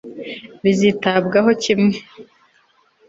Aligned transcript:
Bizitabwaho 0.63 1.49
kimwe 1.63 1.97